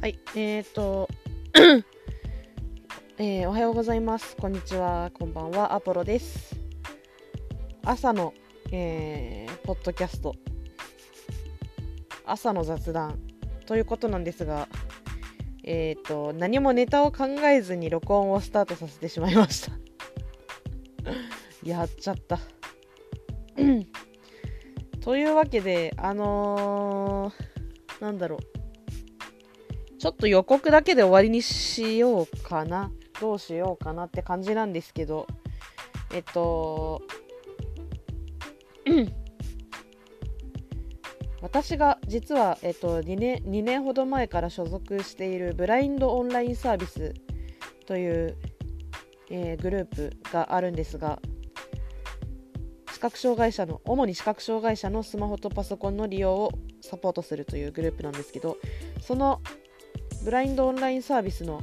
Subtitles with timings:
[0.00, 1.10] はい、えっ、と、
[3.18, 4.34] えー、おはようございます。
[4.34, 5.10] こんにちは。
[5.12, 5.74] こんばんは。
[5.74, 6.58] アポロです。
[7.84, 8.32] 朝の、
[8.72, 10.34] えー、ポッドキャスト、
[12.24, 13.18] 朝の雑談
[13.66, 14.68] ということなんですが、
[15.64, 19.72] えっ、と、何もネタを考えずに録音をスタートさせてしまいました。
[21.62, 22.38] やっちゃった。
[25.02, 28.59] というわけで、あのー、なんだろう。
[30.00, 32.90] ちょっと予告だけで終わりにしようかな。
[33.20, 35.26] どうしようかなって感じなんですけど、
[36.14, 37.02] えっと、
[41.42, 47.12] 私が実は、えっと、2, 年2年ほど前から所属しているブラインドオンラインサービス
[47.84, 48.38] という、
[49.28, 51.20] えー、グループがあるんですが、
[52.90, 58.56] 視覚障害者の、主に視覚障害者のスマホとパソコンの利用をサポートするというグループなんですけど、
[59.02, 59.42] その
[60.22, 61.62] ブラインドオンラインサービスの、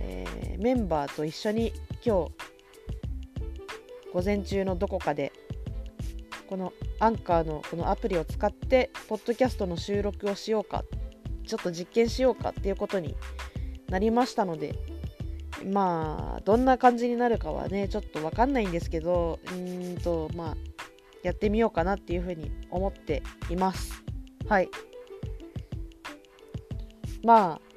[0.00, 1.72] えー、メンバーと一緒に
[2.04, 2.32] 今日
[4.12, 5.32] 午前中のどこかで
[6.48, 10.84] このアンカーのこのアプリを使ってポッドキャストの収録をしようか
[11.46, 13.16] ちょっと実験しようかっていうことに
[13.88, 14.74] なりましたので
[15.64, 20.56] まあどんな感じになるかはねちょっと分かんないんですけどうんとまあ
[21.22, 24.04] やってみようかなっていうふうに思っています。
[24.48, 24.68] はい。
[27.24, 27.67] まあ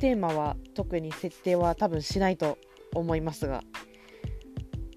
[0.00, 2.58] テーマは特に設定は多分しないと
[2.94, 3.62] 思いますが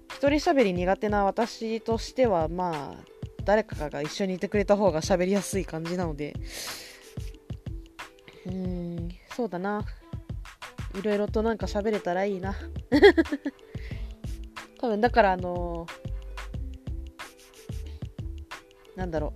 [0.08, 3.04] 一人喋り苦手な私としてはまあ
[3.44, 6.34] 誰かが一緒にいてくれた方が喋りやすい感じなので
[8.46, 9.84] うーんそうだな。
[10.94, 12.54] いろいろとなんか喋れたらいいな。
[14.78, 19.34] 多分だからあのー、なんだろ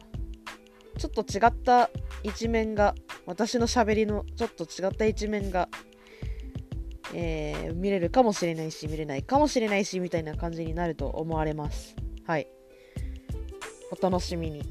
[0.94, 0.98] う。
[0.98, 1.90] ちょっと違った
[2.22, 2.94] 一面が
[3.28, 5.68] 私のしゃべりのちょっと違った一面が、
[7.12, 11.94] えー、見れるかもしれないし見れないかもしれないしみたいな感じになると思われます。
[12.26, 12.48] はい。
[13.92, 14.62] お楽しみに。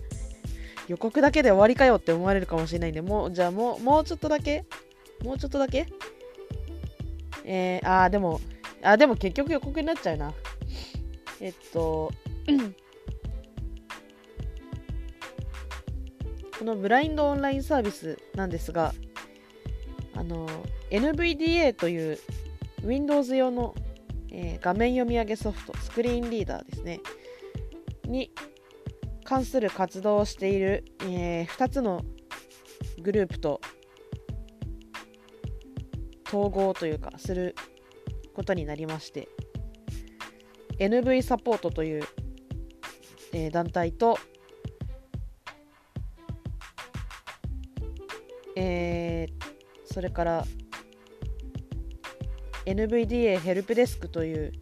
[0.88, 4.66] 予告だけで終わりかよって思われるかもしれないんでもうじゃあもうもうちょっとだけ？
[5.24, 5.86] もうちょっとだけ？
[7.46, 8.42] えー、あーでも
[8.82, 10.34] あでも結局予告になっちゃうな。
[11.40, 12.12] えっと
[16.60, 18.92] このブラインドオンラインサービスなんですが、
[20.14, 20.46] あの、
[20.90, 22.18] NVDA という
[22.84, 23.74] Windows 用の、
[24.30, 27.00] えー、画面読み上げソフト、スクリーンリーダーですね、
[28.04, 28.30] に
[29.24, 32.04] 関する活動をしている、えー、2つの
[33.00, 33.62] グループと
[36.28, 37.54] 統合というか、する
[38.34, 39.28] ことになりまして、
[40.78, 42.02] NV サポートという、
[43.32, 44.18] えー、団体と、
[48.56, 50.44] えー、それから
[52.66, 54.52] NVDA ヘルプデスクという、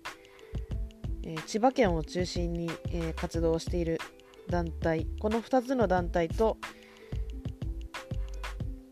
[1.24, 3.98] えー、千葉県を中心に、えー、活動している
[4.48, 6.56] 団体この2つの団体と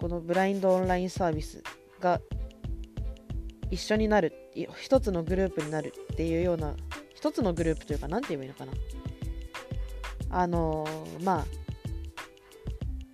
[0.00, 1.62] このブラインドオンラインサービス
[2.00, 2.20] が
[3.70, 4.32] 一緒になる
[4.76, 6.74] 一つのグループになるっていうような
[7.14, 8.72] 一つのグループというか何て言えばいいのかな。
[10.28, 11.65] あのー、まあ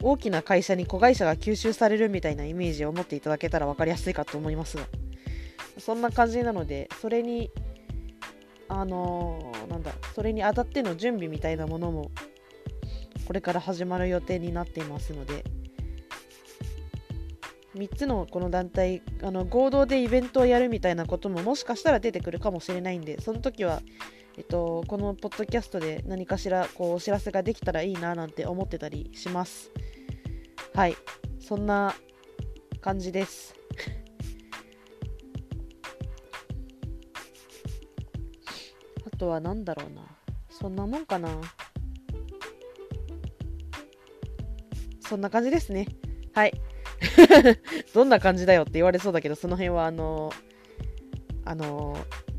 [0.02, 4.86] 大きな会社に子会社が吸収されるみたいなイメージを持っていただけたら分かりやすいかと思いますが。
[5.78, 7.50] そんな感じなのでそれに
[8.68, 12.10] あのー、なんだそれにあたっての準備みたいなものも
[13.26, 15.44] これから始まる予定になっていますので
[17.76, 23.80] 3つのこの団体あの合同でイベントをやるみたいなことももしかしたら出てくるかもしれないんでその時は
[24.36, 29.70] えっと、このポッドキャストで何かしらこうお知らせができたらいいななんて思ってたりします。
[30.74, 30.96] はい。
[31.38, 31.94] そんな
[32.80, 33.54] 感じです。
[39.06, 40.02] あとは何だろうな。
[40.48, 41.28] そんなもんかな。
[45.00, 45.86] そんな感じですね。
[46.32, 46.54] はい。
[47.92, 50.34] どんな感じだよって言われそうだけどその辺はあのー、
[51.44, 52.31] あのー、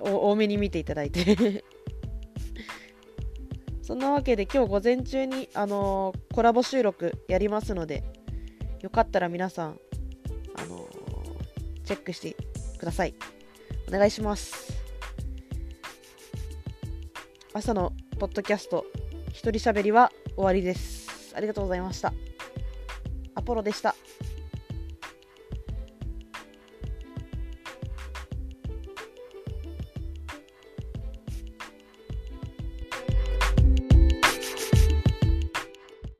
[0.00, 1.64] 多めに見ていただいて
[3.82, 8.02] そんなわけで今日午前中に、あのー、コラボ収録やりますので、
[8.80, 9.78] よかったら皆さん、
[10.54, 12.34] あのー、チェックして
[12.78, 13.14] ください。
[13.86, 14.72] お願いします。
[17.52, 18.86] 朝のポッドキャスト、
[19.28, 21.34] 一人喋りは終わりです。
[21.36, 22.14] ありがとうございました。
[23.34, 23.94] アポロでした。